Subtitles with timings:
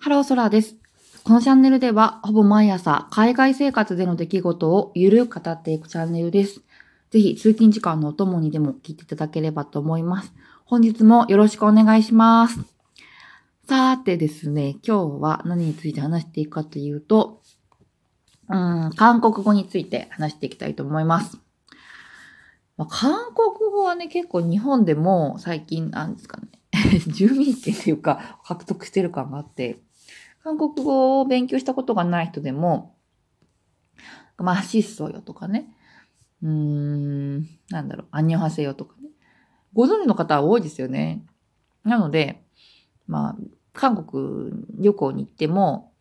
[0.00, 0.76] ハローソラです。
[1.24, 6.62] このチャンネルでは、ほぼ毎朝、海外生活での出来事をゆるく語っていくチャンネルです。
[7.10, 10.32] ぜひ、通勤時間のお供にでも聞いていただければと思います。
[10.64, 12.60] 本日もよろしくお願いします。
[13.68, 17.42] さーてですね、今日は何について話していくかというと、
[18.48, 21.38] うん、韓国語について話していきたいと思います。
[22.76, 26.46] まあ、韓国語はね、結構日本でも最近、なんですかね、
[27.08, 29.82] 住民権というか、獲得してる感があって、
[30.48, 32.96] 韓国語を勉強したことがない人でも、
[34.38, 35.68] まあ、シッソよとかね、
[36.42, 39.10] うーん、なんだろう、アニョハセヨとかね。
[39.74, 41.22] ご存知の方は多いですよね。
[41.84, 42.42] なので、
[43.06, 43.36] まあ、
[43.74, 45.92] 韓国旅行に行っても、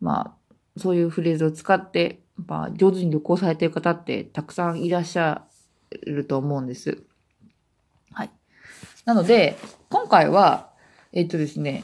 [0.00, 5.46] まあ、そういうフレーズを使って、まあ、上手に旅行されてる方ってたくさんいらっしゃ
[6.06, 7.02] ると思うんです。
[8.12, 8.30] はい。
[9.04, 9.56] なので、
[9.90, 10.70] 今回は、
[11.12, 11.82] えっとですね、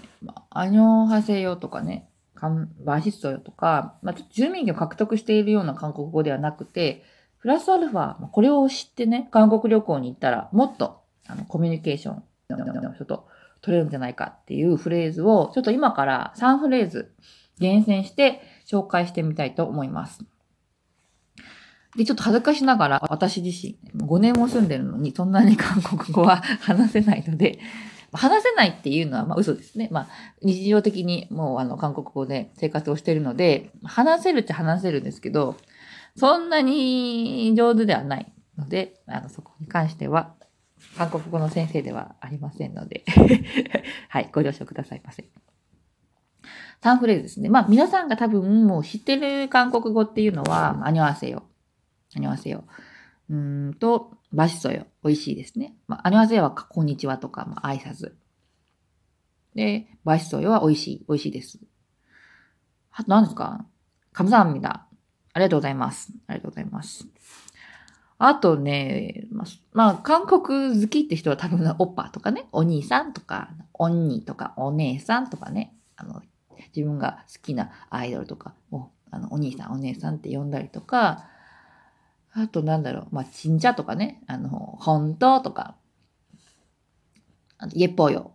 [0.50, 2.08] アニョハセヨとかね、
[2.42, 7.04] カンバシストよとか、まあ、ちょっと住民権を獲得しているような韓国語ではなくて、
[7.38, 13.28] プラスアルファ、これを知ってね、韓国旅行に行ったら、もっと、あの、コミュニケーションの人と
[13.60, 17.14] 取れるんじゃないかっていうフレーズを、ちょっと今から3フレーズ
[17.60, 20.24] 厳選して紹介してみたいと思います。
[21.96, 27.60] で、ちょっと恥ずかしながら、私自身、5年も住んでるのに、そんなに韓国語は話せないので、
[28.12, 29.88] 話せないっていうのは、まあ嘘ですね。
[29.90, 30.08] まあ、
[30.42, 35.56] 日常的にもうあの、韓国語で生活をしているので、話せるっちゃ話せるんですけど、
[36.16, 40.34] そんなに上手ではないので、あの、そこに関しては、
[40.98, 43.04] 韓国語の先生ではありませんので、
[44.08, 45.24] はい、ご了承くださいませ。
[46.82, 47.48] 3フレーズですね。
[47.48, 51.44] まあ、皆さんが多分もう知ってる韓国語っていうのは、アニョアセヨ。
[52.16, 52.64] アニョアセヨ。
[53.32, 54.86] うんと、バシソヨ。
[55.02, 55.74] 美味しいですね。
[55.88, 58.12] まあ、アニョアセヨはこんにちはとか、まあ、挨拶。
[59.54, 61.04] で、バシソヨは美味しい。
[61.08, 61.58] 美味しいです。
[62.90, 63.64] あと何ですか？
[64.12, 64.86] カムサハミダ。
[65.32, 66.12] ありがとうございます。
[66.26, 67.06] ありがとうございます。
[68.18, 76.20] あとね、まあ、まあ、韓国好きって人は多分、オッパとかね、お兄さんとか、おんにとか、お姉さんとかね、あの、
[76.76, 81.30] 自分が好きなアイドルとかを、あの、お兄さん、お姉さんって呼んだりとか、
[82.34, 85.76] あとなんだろう、まあ、ちんちゃとかね、あの、本当とか、
[87.58, 88.32] あと、えっぽよ、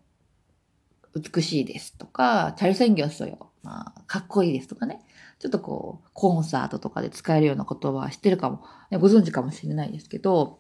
[1.16, 5.02] 美しいですとか、チャルセンギョスよ、まあ、かっこいいですとかね、
[5.40, 10.60] ちょっとこう、コンサートとかで使えるような言葉は知ってるかも、ご存知かもしれないですけど、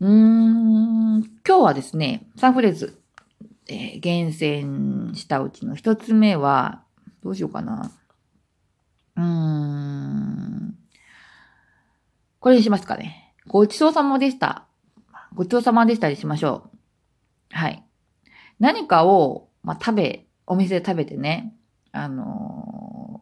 [0.00, 3.00] うーん、今日はですね、3フレーズ、
[3.68, 6.82] えー厳選したうちの一つ目は、
[7.22, 7.90] どうしようかな。
[9.16, 10.57] うーん。
[12.40, 13.34] これにしますかね。
[13.46, 14.66] ごちそうさまでした。
[15.34, 16.78] ごちそうさまでしたにしましょう。
[17.50, 17.84] はい。
[18.58, 21.54] 何かを、まあ、食べ、お店で食べてね、
[21.92, 22.78] あのー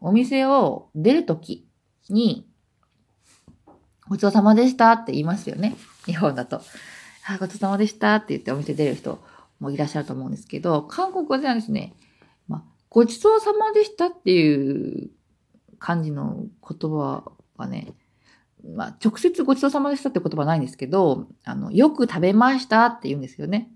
[0.07, 1.67] お店を出るとき
[2.09, 2.47] に、
[4.07, 5.75] ごちそうさまでしたって言いますよね。
[6.05, 6.61] 日本だと。
[7.27, 9.19] あ、ごちそうさまでしたって言ってお店出る人
[9.59, 11.93] もいらっしゃると思うんですけど、韓国ではですね、
[12.47, 15.09] まあ、ごちそうさまでしたっていう
[15.77, 17.87] 感じの言葉はね、
[18.75, 23.71] まあ、直接ごちそうさまでしたって言葉はないんですけど、あの、よく食べましたって言うんですよね。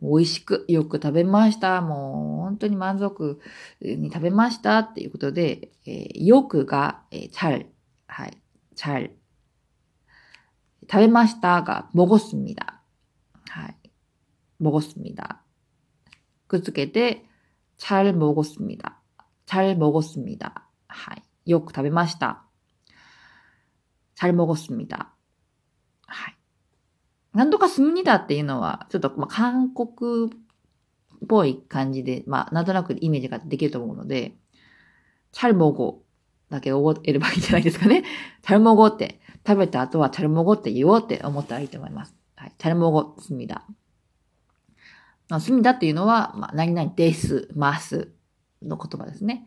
[0.00, 1.80] 美味しく、よく食べました。
[1.80, 3.40] もう、本当に満足
[3.80, 7.66] に食べましたっていうことで、えーよくが、えー、チャル。
[8.06, 8.36] はい。
[8.76, 9.18] チャル。
[10.90, 12.80] 食べましたが、もごすみだ。
[13.48, 13.76] はい。
[14.58, 15.42] もごすみだ。
[16.46, 17.24] くっつけて、
[17.76, 18.98] チャルもごすみだ。
[19.46, 20.64] チャルもごすみだ。
[20.86, 21.22] はい。
[21.44, 22.47] よく食べました。
[24.18, 25.12] チャルもごすみだ。
[26.08, 26.36] はい。
[27.34, 30.28] なんとかすむにだっていうのは、ちょっと、まあ、韓国っ
[31.28, 34.34] ぽい感じで、まあ、なんとなくイメージができると思うので、
[35.30, 36.02] チャルモゴ
[36.50, 38.02] だけ覚えればいいんじゃないですかね。
[38.42, 42.16] チャルモゴって、食べた後はチャルモゴって言おうって思ったらいいと思います。
[42.34, 42.52] はい。
[42.58, 43.66] チャルモゴ、すみだ。
[45.28, 48.10] まあ、すみだっていうのは、まあ、何々です、ます
[48.62, 49.46] の言葉ですね。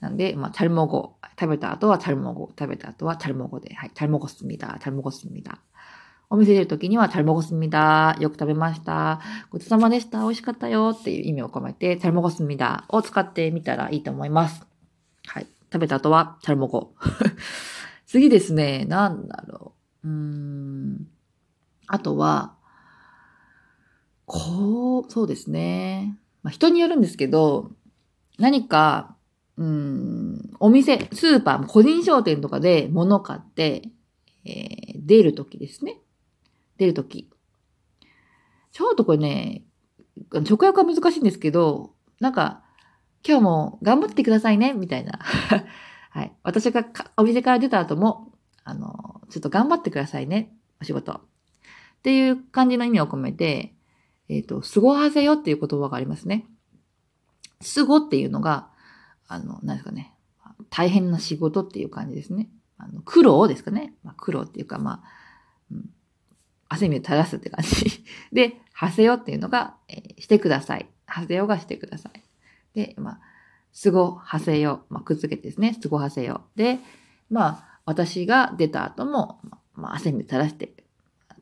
[0.00, 1.16] なんで、まあ、チャルモゴ。
[1.38, 2.50] 食べた後はチャルモゴ。
[2.58, 3.74] 食べた後はチャルモゴで。
[3.74, 3.90] はい。
[3.94, 4.78] チャルモゴすみだ。
[4.80, 5.60] チャルモゴすみだ。
[6.30, 8.16] お店出るときには、チャルモゴすみだ。
[8.20, 9.20] よく食べました。
[9.50, 10.20] ごちそうさまでした。
[10.20, 10.96] 美味しかったよ。
[10.98, 14.62] っていう意味を込めて、チャルモゴすみだを使ってみたらいいと思います。
[15.26, 15.46] はい。
[15.72, 16.94] 食べた後は、チャルモゴ。
[18.06, 18.86] 次ですね。
[18.86, 19.72] なんだろ
[20.04, 20.08] う。
[20.08, 21.08] うーん。
[21.88, 22.54] あとは、
[24.26, 26.16] こう、そうですね。
[26.42, 27.72] まあ、人によるんですけど、
[28.38, 29.16] 何か、
[29.60, 33.82] うん、お店、スーパー、個人商店とかで物買って、
[34.44, 35.98] えー出るときですね。
[36.78, 37.28] 出るとき。
[38.70, 39.64] ちょっとこれね、
[40.32, 42.62] 直訳は難しいんですけど、なんか、
[43.26, 45.18] 今日も頑張ってくださいね、みたいな。
[46.10, 46.32] はい。
[46.44, 46.86] 私が
[47.16, 51.12] お店から出た後も、あの、ちょっと頑張ってくださいね、お仕事。
[51.12, 51.18] っ
[52.02, 53.74] ていう感じの意味を込めて、
[54.28, 56.46] えっ、ー、と、すごはせよっていう言葉がありますね。
[57.60, 58.69] すごっていうのが、
[59.30, 60.12] あの、何ですかね。
[60.70, 62.48] 大変な仕事っていう感じですね。
[62.78, 63.94] あの苦労ですかね。
[64.02, 65.08] まあ、苦労っていうか、まあ、
[65.70, 65.90] うん、
[66.68, 68.04] 汗水を垂らすって感じ。
[68.32, 70.88] で、はせよっていうのが、えー、してください。
[71.06, 72.22] はせよがしてください。
[72.74, 73.20] で、まあ、
[73.72, 74.84] すごはせよ。
[74.90, 75.78] まあ、くっつけてですね。
[75.80, 76.42] すごはせよ。
[76.56, 76.80] で、
[77.30, 79.40] まあ、私が出た後も、
[79.74, 80.74] まあ、汗水垂らして、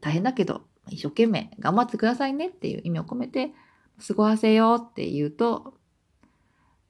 [0.02, 3.52] 大変だけど、一生懸命頑張ってくださいねっていう意味を込めて、
[3.98, 5.74] すごはせよって言うと、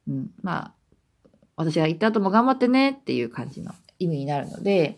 [0.09, 0.78] うん、まあ、
[1.59, 4.97] 私が行った後も頑張ってねっていう感じの意味になるので、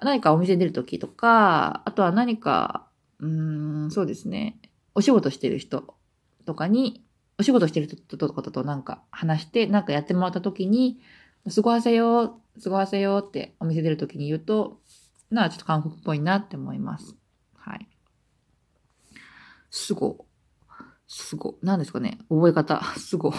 [0.00, 2.86] 何かお店出るときとか、あとは何か、
[3.20, 4.58] うーん、そうですね、
[4.94, 5.94] お仕事してる人
[6.46, 7.04] とかに、
[7.38, 11.00] お仕事してる人とかとなんか話して、なんかやってもらったときに、
[11.48, 14.80] すごせよ、すごせよってお店出るときに言うと、
[15.30, 17.14] なあ、ちょっと韓国っぽいなって思います。
[17.56, 17.86] はい。
[19.70, 20.24] すご。
[21.06, 21.56] すご。
[21.62, 22.82] 何ですかね覚え方。
[22.96, 23.34] すご。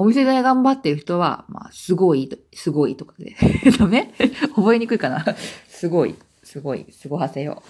[0.00, 3.36] お店で頑張ってる人は、まあ、すごい、すごいとかで。
[3.78, 4.12] ダメ？
[4.56, 5.24] 覚えにくいかな？
[5.68, 7.62] すごい、すごい、すごはせよ。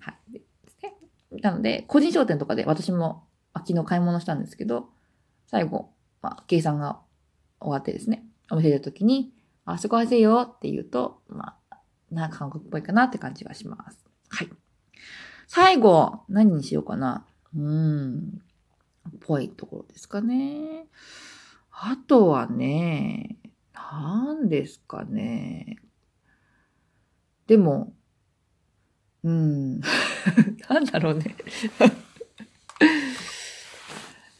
[0.00, 1.40] はい。
[1.42, 4.88] なので、個人商店とかで私も昨日買い物したんですけど、
[5.46, 5.90] 最後、
[6.22, 7.00] まあ、計算が
[7.60, 9.32] 終わってですね、お店出るときに、
[9.66, 11.76] あ、すごはせよって言うと、まあ、
[12.10, 14.04] なんか韓国っぽいかなって感じがします。
[14.28, 14.48] はい。
[15.48, 17.26] 最後、何にしようかな。
[17.54, 18.42] うーん。
[19.24, 20.86] ぽいところですかね。
[21.70, 23.36] あとはね、
[23.72, 25.78] 何ですかね。
[27.46, 27.94] でも、
[29.22, 29.80] うん、
[30.68, 31.34] なんだろうね。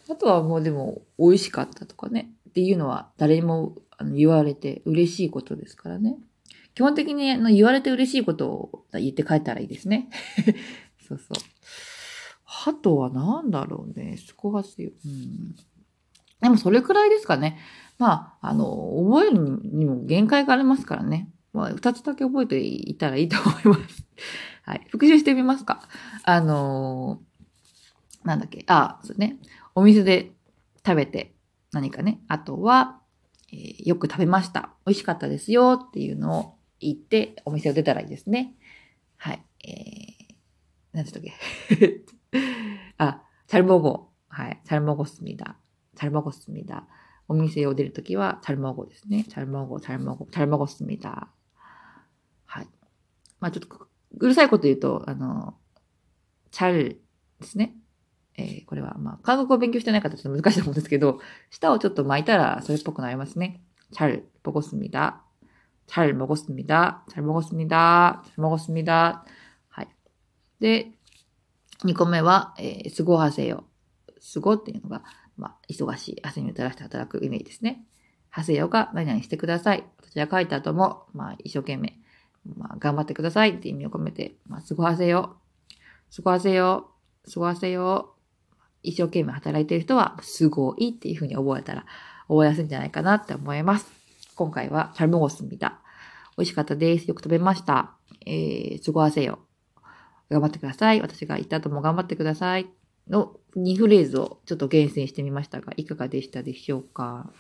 [0.09, 2.31] あとはもうでも、美味しかったとかね。
[2.51, 3.75] っていうのは誰にも
[4.15, 6.19] 言われて嬉しいことですからね。
[6.75, 10.09] 基本的に言われて嬉しいことを言って帰ったらいいですね。
[11.09, 11.54] そうそう。
[12.67, 14.17] あとは何だろうね。
[14.17, 14.91] そこがすよ。
[15.05, 15.55] うん。
[16.41, 17.59] でもそれくらいですかね。
[17.99, 18.67] まあ、あの、
[19.11, 21.31] 覚えるにも限界がありますからね。
[21.53, 24.05] まあ、二つだけ覚えていたらいいと思います。
[24.63, 24.87] はい。
[24.91, 25.89] 復習してみますか。
[26.25, 28.65] あのー、なんだっけ。
[28.67, 29.39] あ、そうね。
[29.75, 30.33] お店で
[30.85, 31.35] 食べて
[31.73, 32.21] 何かね。
[32.29, 33.01] あとは、
[33.53, 34.71] えー、よく食べました。
[34.87, 38.55] 美味しかったですよっていうのを言ってお店を出たらいいですね。
[39.17, 39.45] はい。
[39.67, 40.35] えー、
[40.93, 42.05] 何でしたっけ
[42.99, 44.11] あ、チャルモゴ。
[44.29, 44.61] はい。
[44.65, 45.57] チャルモゴスミダ。
[45.97, 46.87] チャルモゴスミダ。
[47.29, 49.25] お店を出るときは、チャルモゴですね。
[49.25, 51.29] チャルモゴ、チャルモゴ、チャルモゴスミダ。
[52.45, 52.69] はい。
[53.41, 53.89] まあちょっと、
[54.19, 55.57] うるさいこと言うと、あの、
[56.51, 57.03] チャル
[57.41, 57.77] ですね。
[58.37, 61.21] えー、これは、まあ、韓国語を勉強してない方ちょっと難しいと思うんですけど、
[61.51, 63.63] 舌をちょっと巻いたらそれっぽくなりますね。
[63.93, 65.23] チャル、ボゴスミダ。
[65.87, 67.05] チャル、ボゴスミダ。
[67.09, 68.23] チャル、ボゴスミダ。
[68.25, 69.25] チャル、ボゴスミダ。
[69.69, 69.89] はい。
[70.59, 70.93] で、
[71.85, 73.65] 2個目は、えー、すごはせよ。
[74.21, 75.05] すごっていうのが、
[75.37, 77.85] まあ、忙しい、汗に垂らして働くイメージですね。
[78.31, 79.85] はせよが何々してください。
[79.99, 81.99] 私は書いた後も、まあ、一生懸命、
[82.57, 85.37] まあ、頑張ってくださいって意味を込めて、まあ、すごはせよ。
[86.11, 86.91] すごはせよ。
[87.27, 88.15] すごはせよ。
[88.83, 91.87] 一生懸命働いている人は、すごいっていうふうに覚えたら、
[92.29, 93.87] 覚えやすいんじゃないかなって思います。
[94.35, 95.81] 今回は、チャルモゴス見た。
[96.37, 97.07] 美味しかったです。
[97.07, 97.95] よく食べました。
[98.27, 99.44] えー、すごわせよ。
[100.35, 101.01] 頑張ってください。
[101.01, 102.67] 私が言った後も頑張ってください。
[103.09, 107.31] の2フレーズをちょっと厳選してみましたが、いかがでしたでしょうか？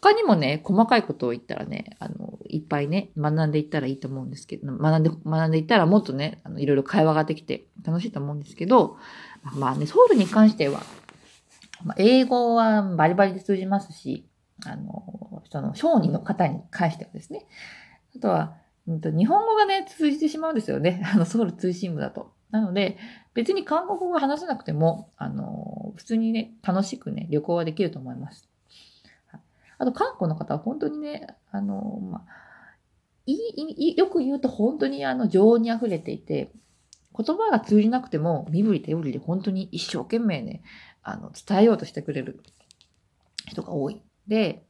[0.00, 8.96] 他にもね、細かいことを言ったらね、あの、いっぱいね、学んでいったらいいと思うんですけど、学んで、学んでいったらもっとね、あのいろいろ会話ができて楽しいと思うんですけど、
[9.54, 10.82] まあね、ソウルに関しては、
[11.84, 14.26] まあ、英語はバリバリで通じますし、
[14.64, 17.46] あの、その商人の方に関してはですね、
[18.16, 18.56] あとは、
[18.86, 21.02] うんと日本語がね、通じてしまうんですよね。
[21.12, 22.32] あの、ソウル通信部だと。
[22.50, 22.98] なので、
[23.34, 28.48] 別に韓国語が話せなくても、あの、普通にね、楽しくね、旅行はできると思います。
[29.78, 32.26] あと、韓国の方は本当にね、あの、まあ、
[33.26, 36.52] いい、よく言うと本当にあの、情に溢れていて、
[37.16, 40.62] 言葉が通じなくても、身振り手振りで本当に一生懸命ね、
[41.02, 42.40] あの、伝えようとしてくれる
[43.46, 44.02] 人が多い。
[44.26, 44.66] で、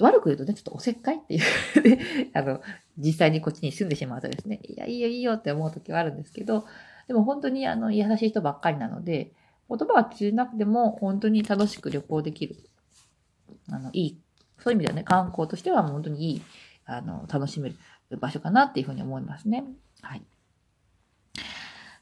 [0.00, 1.42] 悪く言うとね、ちょっとおせっかいっていう
[2.34, 2.60] あの、
[2.98, 6.66] 実際にこっちに住んでしまうとですね、いや、いいよいいよって思う時はあるんですけど、
[7.08, 9.32] でも本当にあの、優しい人ばっかりなので、
[9.68, 12.56] 言葉は通じなくても本当に楽しく旅行できる。
[13.70, 14.20] あの、いい、
[14.58, 16.42] そういう意味ではね、観光としては本当にいい、
[16.84, 17.76] あの、楽しめる
[18.18, 19.64] 場所かなっていうふうに思いますね。
[20.02, 20.22] はい。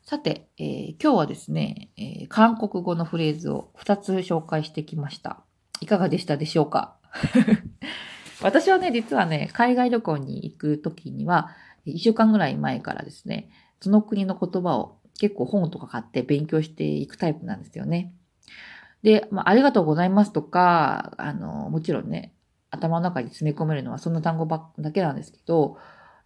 [0.02, 5.42] さて、えー今日はですね、えー韓国語のフレーズを2つ紹介してきました。
[5.80, 6.96] いかがでしたでしょうか？
[8.42, 11.50] 私はね、実はね、海外旅行に行くときには、
[11.86, 18.12] 1週間ぐらい前からですね、その国の言葉を結構本とか買って勉強していくタイプなんですよね。
[19.02, 22.34] で、まあ、ありがとうございますとか、あの、もちろんね、
[22.70, 25.76] 頭の中に詰め込めるのはそんな単語ばだけなんですけど、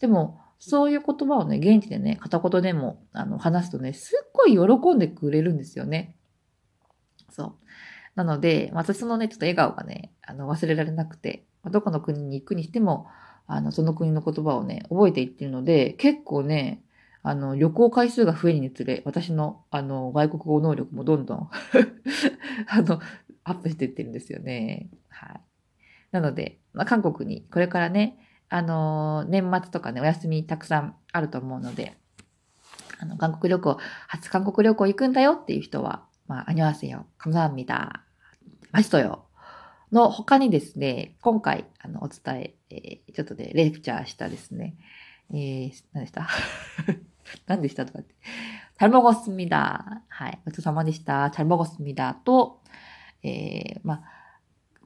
[0.00, 6.16] でも、そういう言葉をね、現地でね、片言でもあの話すとね、すっごい喜んでくれるんですよね。
[7.30, 7.52] そう。
[8.17, 13.07] なので、まあ私そのね、ちょっと笑顔がね、あの忘れられなくて、まあどこの国に行くにしても、
[13.47, 16.83] あの、その国の言葉をね、覚えていってるので、結構ね、
[17.23, 21.49] あの、旅行回数が増えるにつれ、私の、あの、外国語能力もどんどん
[22.67, 22.99] あの、
[23.43, 24.89] アップしていってるんですよね。
[25.09, 25.41] はい。
[26.11, 28.17] なので、まあ、韓国にこれからね、
[28.49, 31.97] あの、年末とかね、お休みたくさんあると思うので、
[32.99, 33.77] あの、韓国旅行、
[34.07, 38.06] 初韓国旅行行くんだよっていう人は、まあ、アニョハセヨ、감사합니다。
[38.71, 39.25] マストよ。
[39.91, 44.75] の他にですね、今回、あの、お伝え、えーちょっとで、レクチャーしたですね、
[45.31, 46.27] えー、何でした
[47.47, 48.15] 何でしたとかって。
[48.79, 50.03] 잘먹었습니다。
[50.07, 50.39] はい。
[50.45, 51.29] ごちそうさまでした。
[51.31, 52.15] 잘먹었습니다。
[52.25, 52.61] と、
[53.21, 54.03] えー、まあ、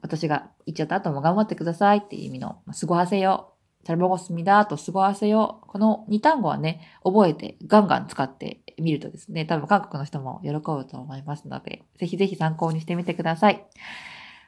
[0.02, 3.54] 私が言っちゃった後も頑張ってくださいっていう意味の、まあ、すごはせよ。
[3.84, 4.66] 잘먹었습니다。
[4.66, 5.62] とすごはせよ。
[5.66, 13.65] この2単語はね、覚えてガンガン使って みるとですね、多分韓国の人も喜ぶと思いますので、ぜひぜひ参考にしてみてください。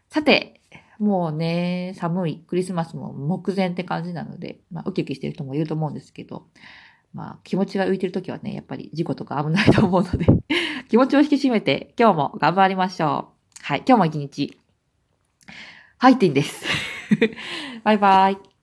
[0.10, 0.62] さて、
[1.00, 6.48] もうね、寒いクリスマスも目前って感じなので、まあ、ウキウキしてる人もいると思うんですけど、
[7.14, 10.26] まあ、気持ちが浮いてるときはね、やっぱり事故とか危ないと思うので、
[10.90, 13.30] 気持ちを引き締めて、今日も頑張りましょ
[13.62, 13.64] う。
[13.64, 14.60] はい、今日も一日、
[15.98, 16.66] ハイティンです。
[17.84, 18.55] バイバイ。